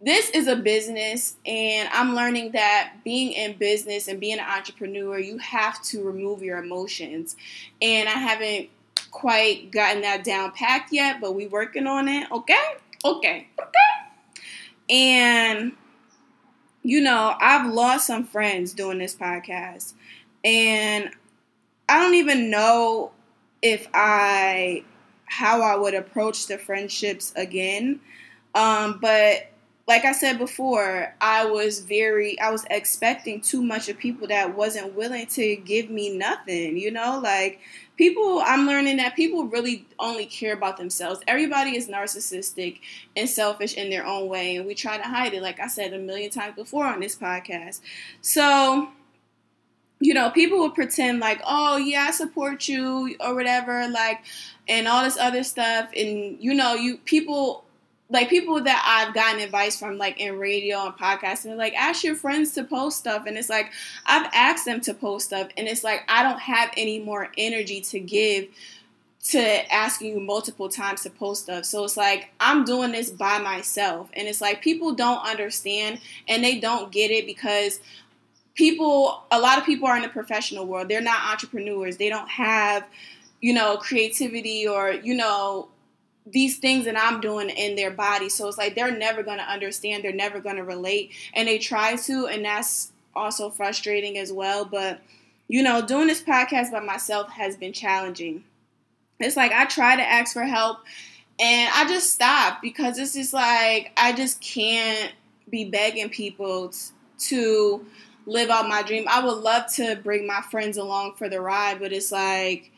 this 0.01 0.31
is 0.31 0.49
a 0.49 0.57
business, 0.57 1.37
and 1.47 1.89
I'm 1.93 2.17
learning 2.17 2.53
that 2.53 2.95
being 3.05 3.33
in 3.33 3.57
business 3.57 4.09
and 4.09 4.19
being 4.19 4.41
an 4.41 4.47
entrepreneur, 4.47 5.19
you 5.19 5.39
have 5.39 5.81
to 5.85 6.03
remove 6.03 6.43
your 6.43 6.59
emotions. 6.59 7.37
And 7.81 8.09
I 8.09 8.13
haven't 8.13 8.69
quite 9.13 9.71
gotten 9.71 10.03
that 10.03 10.25
down 10.25 10.51
packed 10.53 10.93
yet, 10.93 11.21
but 11.21 11.35
we 11.37 11.47
working 11.47 11.87
on 11.87 12.09
it. 12.09 12.29
Okay, 12.33 12.65
okay, 13.05 13.47
okay. 13.61 14.89
And 14.91 15.73
you 16.83 17.01
know, 17.01 17.37
I've 17.41 17.73
lost 17.73 18.09
some 18.09 18.25
friends 18.25 18.73
doing 18.73 18.99
this 18.99 19.15
podcast, 19.15 19.93
and 20.43 21.11
I 21.89 22.01
don't 22.01 22.15
even 22.15 22.51
know 22.51 23.13
if 23.63 23.87
I 23.95 24.83
how 25.33 25.63
I 25.63 25.77
would 25.77 25.95
approach 25.95 26.47
the 26.47 26.59
friendships 26.59 27.33
again. 27.37 28.01
Um, 28.55 28.99
but 29.01 29.51
like 29.89 30.05
I 30.05 30.13
said 30.13 30.39
before, 30.39 31.15
I 31.23 31.47
was 31.47 31.81
very, 31.81 32.39
I 32.39 32.51
was 32.51 32.67
expecting 32.69 33.41
too 33.41 33.63
much 33.63 33.89
of 33.89 33.97
people 33.97 34.29
that 34.29 34.55
wasn't 34.55 34.95
willing 34.95 35.27
to 35.29 35.57
give 35.57 35.89
me 35.89 36.15
nothing, 36.15 36.77
you 36.77 36.91
know? 36.91 37.19
Like, 37.23 37.61
people, 37.97 38.43
I'm 38.45 38.67
learning 38.67 38.99
that 38.99 39.17
people 39.17 39.45
really 39.47 39.87
only 39.99 40.27
care 40.27 40.53
about 40.53 40.77
themselves. 40.77 41.21
Everybody 41.27 41.77
is 41.77 41.89
narcissistic 41.89 42.81
and 43.17 43.27
selfish 43.27 43.75
in 43.75 43.89
their 43.89 44.07
own 44.07 44.29
way, 44.29 44.57
and 44.57 44.67
we 44.67 44.75
try 44.75 44.99
to 44.99 45.03
hide 45.03 45.33
it, 45.33 45.43
like 45.43 45.61
I 45.61 45.67
said 45.67 45.95
a 45.95 45.99
million 45.99 46.31
times 46.31 46.57
before 46.57 46.85
on 46.85 47.01
this 47.01 47.17
podcast. 47.17 47.81
So, 48.21 48.89
you 50.03 50.15
know, 50.15 50.31
people 50.31 50.59
will 50.59 50.71
pretend 50.71 51.21
like, 51.21 51.41
oh, 51.47 51.77
yeah, 51.77 52.07
I 52.09 52.11
support 52.11 52.67
you 52.67 53.15
or 53.21 53.35
whatever, 53.35 53.87
like, 53.89 54.21
and 54.69 54.89
all 54.89 55.05
this 55.05 55.17
other 55.17 55.45
stuff. 55.45 55.91
And, 55.97 56.37
you 56.41 56.55
know, 56.55 56.75
you 56.75 56.97
people, 56.99 57.65
like, 58.11 58.29
people 58.29 58.61
that 58.61 58.83
I've 58.85 59.15
gotten 59.15 59.41
advice 59.41 59.79
from, 59.79 59.99
like, 59.99 60.19
in 60.19 60.39
radio 60.39 60.87
and 60.87 60.95
podcasts, 60.95 61.45
and 61.45 61.57
like, 61.57 61.75
ask 61.75 62.03
your 62.03 62.17
friends 62.17 62.53
to 62.55 62.65
post 62.65 62.99
stuff. 62.99 63.27
And 63.27 63.39
it's 63.39 63.49
like, 63.49 63.71
I've 64.05 64.29
asked 64.35 64.65
them 64.65 64.81
to 64.83 64.95
post 64.95 65.27
stuff, 65.27 65.49
and 65.57 65.69
it's 65.69 65.85
like, 65.85 66.03
I 66.09 66.25
don't 66.25 66.41
have 66.41 66.71
any 66.77 66.99
more 66.99 67.31
energy 67.39 67.81
to 67.83 68.01
give 68.01 68.49
to 69.25 69.73
asking 69.73 70.15
you 70.15 70.21
multiple 70.21 70.69
times 70.69 71.03
to 71.03 71.11
post 71.11 71.45
stuff. 71.45 71.65
So 71.65 71.85
it's 71.85 71.97
like 71.97 72.31
I'm 72.41 72.65
doing 72.65 72.91
this 72.91 73.09
by 73.09 73.39
myself. 73.39 74.11
And 74.15 74.27
it's 74.27 74.41
like 74.41 74.63
people 74.63 74.95
don't 74.95 75.25
understand 75.25 76.01
and 76.27 76.43
they 76.43 76.59
don't 76.59 76.91
get 76.91 77.13
it 77.13 77.25
because 77.25 77.79
people 78.55 79.25
a 79.31 79.41
lot 79.41 79.59
of 79.59 79.65
people 79.65 79.89
are 79.89 79.97
in 79.97 80.03
the 80.03 80.09
professional 80.09 80.67
world. 80.67 80.89
They're 80.89 81.01
not 81.01 81.31
entrepreneurs. 81.31 81.97
They 81.97 82.09
don't 82.09 82.29
have 82.29 82.87
you 83.41 83.53
know 83.53 83.77
creativity 83.77 84.67
or 84.67 84.93
you 84.93 85.15
know 85.15 85.69
these 86.27 86.59
things 86.59 86.85
that 86.85 86.97
I'm 86.97 87.21
doing 87.21 87.51
in 87.51 87.75
their 87.75 87.91
body. 87.91 88.29
So 88.29 88.47
it's 88.47 88.59
like 88.59 88.75
they're 88.75 88.97
never 88.97 89.23
going 89.23 89.39
to 89.39 89.45
understand. 89.45 90.05
They're 90.05 90.13
never 90.13 90.39
going 90.39 90.57
to 90.57 90.65
relate. 90.65 91.11
And 91.35 91.49
they 91.49 91.59
try 91.59 91.97
to 91.97 92.27
and 92.27 92.45
that's 92.45 92.93
also 93.15 93.51
frustrating 93.51 94.19
as 94.19 94.33
well. 94.33 94.65
But 94.65 95.01
you 95.49 95.63
know 95.63 95.85
doing 95.85 96.07
this 96.07 96.23
podcast 96.23 96.71
by 96.73 96.81
myself 96.81 97.31
has 97.31 97.57
been 97.57 97.73
challenging. 97.73 98.45
It's 99.19 99.37
like 99.37 99.53
I 99.53 99.67
try 99.67 99.97
to 99.97 100.03
ask 100.03 100.33
for 100.33 100.45
help 100.45 100.79
and 101.39 101.71
I 101.75 101.87
just 101.89 102.13
stop 102.13 102.61
because 102.63 102.99
it's 102.99 103.15
just 103.15 103.33
like 103.33 103.93
I 103.97 104.13
just 104.13 104.41
can't 104.41 105.13
be 105.49 105.65
begging 105.65 106.09
people 106.09 106.73
to 107.19 107.87
live 108.27 108.51
out 108.51 108.69
my 108.69 108.83
dream. 108.83 109.07
I 109.09 109.25
would 109.25 109.39
love 109.39 109.73
to 109.75 109.97
bring 109.97 110.27
my 110.27 110.43
friends 110.51 110.77
along 110.77 111.15
for 111.17 111.29
the 111.29 111.41
ride, 111.41 111.81
but 111.81 111.93
it's 111.93 112.13
like, 112.13 112.71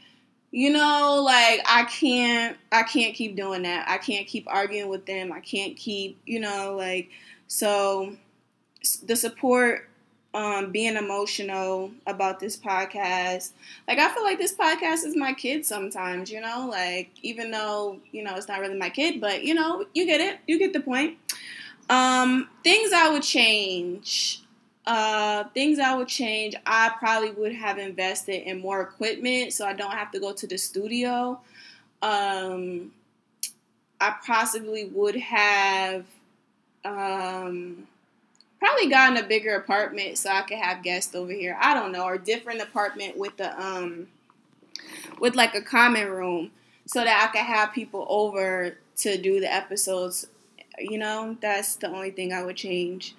you 0.51 0.71
know, 0.71 1.23
like 1.25 1.61
I 1.67 1.85
can't 1.85 2.57
I 2.71 2.85
can't 2.85 3.15
keep 3.15 3.37
doing 3.37 3.63
that. 3.63 3.89
I 3.89 3.99
can't 3.99 4.27
keep 4.27 4.47
arguing 4.49 4.89
with 4.89 5.07
them. 5.07 5.33
I 5.33 5.41
can't 5.41 5.77
keep, 5.77 6.21
you 6.27 6.41
know, 6.41 6.75
like 6.77 7.11
so 7.49 8.17
the 9.05 9.17
support 9.17 9.89
um, 10.35 10.73
being 10.73 10.97
emotional 10.97 11.93
about 12.07 12.41
this 12.41 12.57
podcast. 12.57 13.53
Like 13.87 13.99
I 13.99 14.13
feel 14.13 14.25
like 14.25 14.39
this 14.39 14.55
podcast 14.55 15.05
is 15.05 15.17
my 15.17 15.33
kid 15.33 15.65
sometimes, 15.65 16.31
you 16.31 16.41
know, 16.41 16.69
like 16.71 17.11
even 17.23 17.51
though, 17.51 18.01
you 18.11 18.23
know, 18.25 18.35
it's 18.35 18.49
not 18.49 18.61
really 18.61 18.77
my 18.77 18.91
kid, 18.91 19.21
but 19.21 19.45
you 19.45 19.55
know, 19.55 19.85
you 19.95 20.07
get 20.07 20.21
it. 20.21 20.41
You 20.47 20.59
get 20.59 20.73
the 20.73 20.81
point. 20.81 21.19
Um, 21.89 22.49
things 22.63 22.93
I 22.93 23.11
would 23.11 23.23
change. 23.23 24.44
Uh, 24.87 25.45
things 25.55 25.79
I 25.79 25.95
would 25.95 26.09
change, 26.09 26.55
I 26.67 26.93
probably 26.99 27.31
would 27.31 27.55
have 27.55 27.79
invested 27.79 28.47
in 28.49 28.61
more 28.61 28.83
equipment 28.83 29.55
so 29.55 29.65
I 29.67 29.73
don't 29.73 29.93
have 29.93 30.11
to 30.13 30.21
go 30.21 30.33
to 30.35 30.47
the 30.47 30.59
studio. 30.59 31.41
Um, 32.03 32.93
I 33.99 34.15
possibly 34.27 34.85
would 34.85 35.17
have 35.17 36.05
um, 36.85 37.87
probably 38.59 38.89
gotten 38.89 39.17
a 39.17 39.27
bigger 39.27 39.55
apartment 39.55 40.19
so 40.19 40.31
I 40.31 40.43
could 40.43 40.59
have 40.59 40.83
guests 40.83 41.15
over 41.15 41.33
here. 41.33 41.57
I 41.59 41.73
don't 41.73 41.93
know, 41.93 42.05
or 42.05 42.19
different 42.19 42.61
apartment 42.61 43.17
with 43.17 43.37
the 43.39 43.59
um, 43.59 44.09
with 45.19 45.35
like 45.35 45.55
a 45.55 45.63
common 45.63 46.09
room 46.11 46.51
so 46.87 47.03
that 47.03 47.29
I 47.29 47.33
could 47.33 47.47
have 47.47 47.73
people 47.73 48.07
over 48.09 48.77
to 48.99 49.19
do 49.19 49.41
the 49.41 49.53
episodes. 49.53 50.27
You 50.79 50.99
know, 50.99 51.37
that's 51.41 51.77
the 51.77 51.89
only 51.89 52.11
thing 52.11 52.33
I 52.33 52.43
would 52.43 52.57
change. 52.57 53.15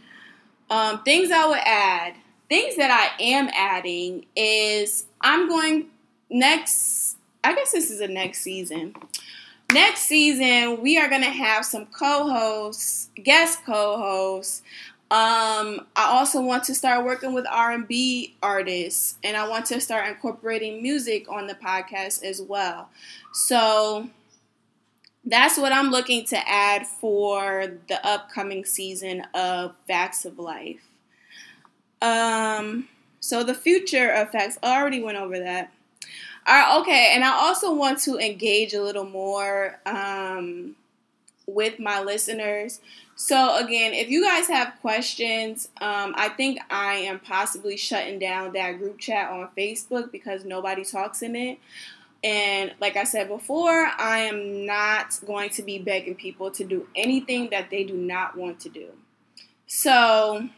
Um, 0.70 1.04
things 1.04 1.32
I 1.32 1.48
would 1.48 1.60
add, 1.64 2.16
things 2.50 2.76
that 2.78 2.92
I 2.92 3.22
am 3.24 3.50
adding 3.54 4.26
is 4.36 5.06
I'm 5.22 5.48
going 5.48 5.88
next. 6.30 7.18
I 7.44 7.54
guess 7.54 7.72
this 7.72 7.92
is 7.92 8.02
a 8.02 8.08
next 8.08 8.42
season. 8.42 8.96
Next 9.72 10.02
season, 10.02 10.82
we 10.82 10.98
are 10.98 11.10
going 11.10 11.24
to 11.24 11.30
have 11.30 11.66
some 11.66 11.88
co-hosts, 11.88 13.10
guest 13.24 13.66
co-hosts. 13.66 14.62
Um, 15.12 15.86
I 15.96 16.08
also 16.10 16.42
want 16.42 16.64
to 16.66 16.76
start 16.76 17.06
working 17.06 17.34
with 17.34 17.46
R&B 17.50 18.36
artists, 18.42 19.18
and 19.24 19.38
I 19.38 19.48
want 19.48 19.66
to 19.68 19.80
start 19.80 20.08
incorporating 20.08 20.82
music 20.82 21.30
on 21.30 21.48
the 21.48 21.56
podcast 21.56 22.24
as 22.24 22.42
well. 22.42 22.90
So 23.34 24.10
that's 25.25 25.58
what 25.58 25.72
I'm 25.72 25.89
looking 25.89 26.25
to 26.27 26.50
add 26.50 26.86
for 26.86 27.67
the 27.88 28.05
upcoming 28.05 28.65
season 28.65 29.25
of 29.34 29.75
Facts 29.88 30.25
of 30.25 30.38
Life. 30.38 30.82
Um, 32.01 32.88
so 33.20 33.44
the 33.44 33.55
future 33.55 34.12
of 34.12 34.29
facts, 34.29 34.60
I 34.62 34.79
already 34.79 35.01
went 35.01 35.17
over 35.17 35.39
that. 35.39 35.72
All 36.48 36.55
right, 36.55 36.82
okay, 36.82 37.12
and 37.15 37.24
I 37.24 37.32
also 37.32 37.74
want 37.74 38.00
to 38.01 38.20
engage 38.20 38.74
a 38.74 38.84
little 38.84 39.05
more 39.05 39.79
um, 39.88 40.75
with 41.48 41.79
my 41.79 42.03
listeners. 42.03 42.79
So 43.15 43.58
again, 43.58 43.94
if 43.94 44.10
you 44.10 44.24
guys 44.24 44.48
have 44.50 44.74
questions, 44.82 45.70
um, 45.82 46.13
I 46.17 46.29
think 46.29 46.60
I 46.70 46.96
am 46.96 47.20
possibly 47.20 47.77
shutting 47.77 48.20
down 48.20 48.53
that 48.53 48.77
group 48.77 49.00
chat 49.00 49.32
on 49.32 49.50
Facebook 49.58 50.12
because 50.12 50.46
nobody 50.46 50.86
talks 50.86 51.24
in 51.24 51.36
it. 51.36 51.58
And 52.25 52.74
like 52.82 52.96
I 52.96 53.03
said 53.03 53.27
before, 53.27 53.86
I 54.00 54.22
am 54.22 54.65
not 54.65 55.20
going 55.27 55.51
to 55.51 55.62
be 55.62 55.77
begging 55.77 56.15
people 56.15 56.50
to 56.51 56.63
do 56.63 56.88
anything 56.96 57.51
that 57.51 57.70
they 57.70 57.84
do 57.84 57.94
not 57.94 58.36
want 58.36 58.60
to 58.62 58.70
do. 58.70 58.88
So 59.67 60.50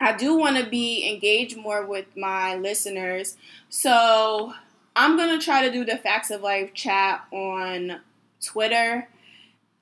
I 0.00 0.16
do 0.16 0.34
want 0.34 0.56
to 0.56 0.70
be 0.70 1.12
engaged 1.12 1.58
more 1.58 1.84
with 1.84 2.06
my 2.16 2.56
listeners. 2.56 3.36
So 3.68 4.54
I'm 4.96 5.18
going 5.18 5.38
to 5.38 5.44
try 5.44 5.66
to 5.66 5.70
do 5.70 5.84
the 5.84 5.98
Facts 5.98 6.30
of 6.30 6.40
Life 6.40 6.72
chat 6.72 7.22
on 7.30 8.00
Twitter 8.42 9.08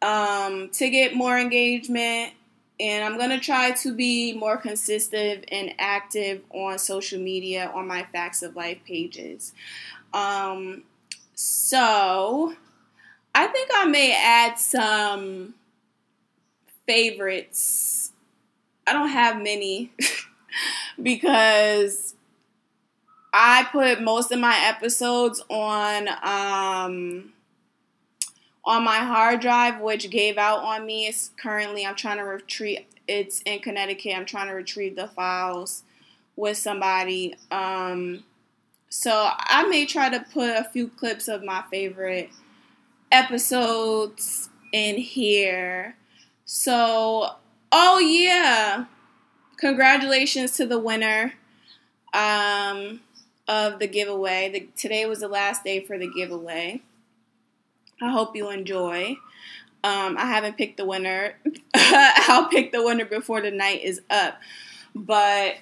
um, 0.03 0.71
to 0.71 0.91
get 0.91 1.15
more 1.15 1.39
engagement. 1.39 2.33
And 2.81 3.05
I'm 3.05 3.17
going 3.17 3.31
to 3.31 3.39
try 3.39 3.71
to 3.73 3.95
be 3.95 4.33
more 4.33 4.57
consistent 4.57 5.45
and 5.53 5.73
active 5.79 6.43
on 6.51 6.79
social 6.79 7.21
media 7.21 7.71
on 7.73 7.87
my 7.87 8.09
Facts 8.11 8.43
of 8.43 8.57
Life 8.57 8.79
pages. 8.85 9.53
Um, 10.13 10.83
so 11.35 12.55
I 13.35 13.47
think 13.47 13.71
I 13.75 13.87
may 13.87 14.13
add 14.13 14.59
some 14.59 15.55
favorites. 16.87 18.13
I 18.87 18.93
don't 18.93 19.09
have 19.09 19.41
many 19.41 19.93
because 21.03 22.15
I 23.33 23.69
put 23.71 24.03
most 24.03 24.33
of 24.33 24.41
my 24.41 24.59
episodes 24.65 25.43
on 25.49 26.09
um, 26.23 27.33
on 28.65 28.85
my 28.85 28.99
hard 28.99 29.41
drive, 29.41 29.81
which 29.81 30.11
gave 30.11 30.37
out 30.37 30.59
on 30.65 30.85
me. 30.85 31.07
It's 31.07 31.31
currently 31.41 31.87
I'm 31.87 31.95
trying 31.95 32.19
to 32.19 32.25
retrieve. 32.25 32.85
It's 33.07 33.41
in 33.43 33.61
Connecticut. 33.61 34.15
I'm 34.17 34.27
trying 34.27 34.49
to 34.49 34.55
retrieve 34.55 34.97
the 34.97 35.09
files 35.09 35.85
with 36.37 36.57
somebody. 36.57 37.37
Um, 37.51 38.25
so 38.91 39.31
I 39.33 39.69
may 39.69 39.87
try 39.87 40.11
to 40.11 40.19
put 40.33 40.51
a 40.51 40.65
few 40.65 40.89
clips 40.89 41.29
of 41.29 41.45
my 41.45 41.63
favorite 41.71 42.31
episodes 43.13 44.51
in 44.73 44.97
here. 44.97 45.97
So, 46.45 47.37
oh 47.71 47.99
yeah, 48.01 48.87
congratulations 49.59 50.57
to 50.57 50.67
the 50.67 50.81
winner 50.81 51.35
um, 52.13 53.01
of 53.47 53.79
the 53.79 53.87
giveaway. 53.87 54.51
The, 54.51 54.69
today 54.77 55.07
was 55.07 55.21
the 55.21 55.29
last 55.29 55.63
day 55.63 55.85
for 55.85 55.97
the 55.97 56.11
giveaway. 56.13 56.83
I 58.03 58.11
hope 58.11 58.35
you 58.35 58.51
enjoy. 58.51 59.17
Um, 59.85 60.17
I 60.19 60.27
haven't 60.27 60.59
picked 60.59 60.79
the 60.79 60.85
winner. 60.85 61.35
I'll 61.75 62.49
pick 62.49 62.73
the 62.73 62.83
winner 62.83 63.05
before 63.05 63.41
the 63.41 63.53
night 63.53 63.83
is 63.85 64.01
up. 64.11 64.41
But 64.97 65.59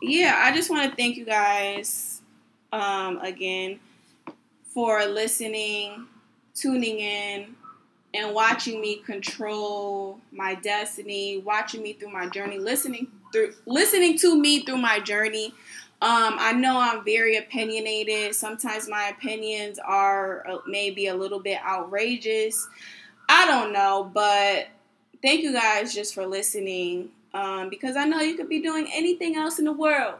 yeah, 0.00 0.40
I 0.42 0.56
just 0.56 0.70
want 0.70 0.88
to 0.90 0.96
thank 0.96 1.18
you 1.18 1.26
guys 1.26 2.21
um, 2.72 3.18
again 3.18 3.78
for 4.64 5.04
listening, 5.04 6.06
tuning 6.54 6.98
in, 6.98 7.54
and 8.14 8.34
watching 8.34 8.80
me 8.80 8.96
control 8.96 10.18
my 10.32 10.54
destiny, 10.54 11.38
watching 11.38 11.82
me 11.82 11.92
through 11.94 12.12
my 12.12 12.28
journey, 12.28 12.58
listening 12.58 13.06
through 13.32 13.54
listening 13.66 14.18
to 14.18 14.38
me 14.38 14.64
through 14.64 14.78
my 14.78 15.00
journey. 15.00 15.54
Um, 16.02 16.36
I 16.38 16.52
know 16.52 16.78
I'm 16.80 17.04
very 17.04 17.36
opinionated. 17.36 18.34
Sometimes 18.34 18.88
my 18.88 19.04
opinions 19.04 19.78
are 19.78 20.46
uh, 20.48 20.58
maybe 20.66 21.06
a 21.06 21.14
little 21.14 21.38
bit 21.38 21.58
outrageous. 21.64 22.68
I 23.28 23.46
don't 23.46 23.72
know, 23.72 24.10
but 24.12 24.66
thank 25.22 25.42
you 25.42 25.52
guys 25.52 25.94
just 25.94 26.12
for 26.12 26.26
listening 26.26 27.10
um, 27.34 27.70
because 27.70 27.96
I 27.96 28.04
know 28.04 28.20
you 28.20 28.36
could 28.36 28.48
be 28.48 28.60
doing 28.60 28.88
anything 28.92 29.36
else 29.36 29.58
in 29.60 29.64
the 29.64 29.72
world. 29.72 30.16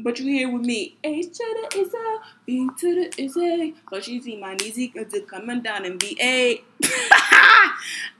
But 0.00 0.18
you 0.18 0.26
here 0.26 0.50
with 0.50 0.62
me. 0.62 0.96
A 1.04 1.22
to 1.22 1.68
the 1.70 1.78
is 1.78 1.94
a, 1.94 2.18
B 2.44 2.68
to 2.78 2.94
the 2.94 3.22
is 3.22 3.36
a. 3.36 3.72
Cause 3.86 4.06
see 4.06 4.36
my 4.36 4.54
knees 4.54 4.90
coming 5.28 5.60
down 5.62 5.84
in 5.84 5.98
VA. 5.98 6.56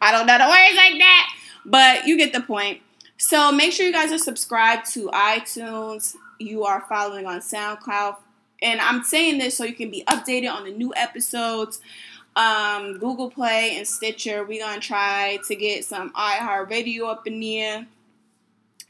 I 0.01 0.13
don't 0.13 0.27
know 0.27 0.39
the 0.39 0.45
words 0.45 0.77
like 0.77 0.99
that. 0.99 1.35
But 1.65 2.07
you 2.07 2.17
get 2.17 2.33
the 2.33 2.41
point. 2.41 2.81
So 3.17 3.51
make 3.51 3.73
sure 3.73 3.87
you 3.87 3.93
guys 3.93 4.13
are 4.13 4.19
subscribed 4.19 4.87
to 4.93 5.09
iTunes. 5.09 6.15
You 6.39 6.65
are 6.65 6.85
following 6.89 7.27
on 7.27 7.41
SoundCloud. 7.41 8.17
And 8.63 8.81
I'm 8.81 9.03
saying 9.03 9.39
this 9.39 9.57
so 9.57 9.65
you 9.65 9.75
can 9.75 9.91
be 9.91 10.05
updated 10.05 10.53
on 10.53 10.65
the 10.65 10.73
new 10.73 10.93
episodes. 10.95 11.81
Um, 12.37 12.99
Google 12.99 13.31
Play 13.31 13.77
and 13.77 13.87
Stitcher. 13.87 14.45
We're 14.45 14.65
gonna 14.65 14.81
try 14.81 15.39
to 15.47 15.57
get 15.57 15.85
some 15.85 16.13
iHeartRadio 16.13 17.09
up 17.09 17.27
in 17.27 17.43
here 17.43 17.87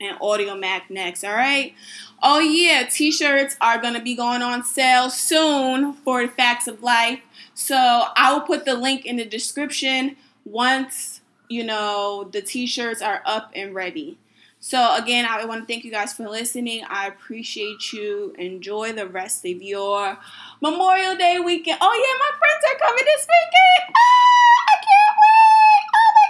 and 0.01 0.19
Audiomack 0.19 0.91
next. 0.91 1.25
All 1.25 1.35
right. 1.35 1.75
Oh 2.23 2.39
yeah, 2.39 2.85
t-shirts 2.91 3.57
are 3.61 3.81
gonna 3.81 4.03
be 4.03 4.15
going 4.15 4.43
on 4.43 4.65
sale 4.65 5.11
soon 5.11 5.95
for 5.95 6.27
Facts 6.29 6.67
of 6.67 6.83
Life. 6.83 7.21
So 7.55 7.77
I 7.77 8.33
will 8.33 8.41
put 8.41 8.65
the 8.65 8.75
link 8.75 9.05
in 9.05 9.17
the 9.17 9.25
description 9.25 10.17
once 10.45 11.21
you 11.49 11.65
know 11.65 12.29
the 12.33 12.43
t-shirts 12.43 13.03
are 13.03 13.23
up 13.25 13.51
and 13.55 13.75
ready. 13.75 14.19
So 14.61 14.97
again, 14.97 15.27
I 15.29 15.45
want 15.45 15.61
to 15.61 15.67
thank 15.71 15.85
you 15.85 15.91
guys 15.91 16.15
for 16.15 16.27
listening. 16.27 16.85
I 16.89 17.07
appreciate 17.07 17.93
you. 17.93 18.35
Enjoy 18.39 18.95
the 18.95 19.07
rest 19.07 19.45
of 19.45 19.61
your 19.61 20.17
Memorial 20.63 21.17
Day 21.17 21.39
weekend. 21.39 21.77
Oh 21.83 21.93
yeah, 21.93 22.17
my 22.19 22.33
friends 22.39 22.65
are 22.73 22.79
coming 22.87 23.05
this 23.05 23.27
weekend. 23.29 23.95
Ah, 23.95 24.65
I 24.73 24.77
can't 24.89 25.17
wait. 25.21 25.85
Oh 25.93 26.11
my 26.17 26.27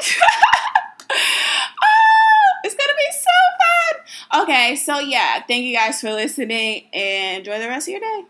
god. 0.00 0.16
oh, 1.84 2.48
it's 2.64 2.74
gonna 2.74 2.96
be 2.96 3.10
so 3.12 3.36
fun. 3.60 3.94
Okay, 4.32 4.76
so 4.76 5.00
yeah, 5.00 5.42
thank 5.46 5.64
you 5.64 5.74
guys 5.74 6.00
for 6.00 6.12
listening 6.12 6.86
and 6.92 7.38
enjoy 7.38 7.58
the 7.58 7.66
rest 7.68 7.88
of 7.88 7.92
your 7.92 8.00
day. 8.00 8.24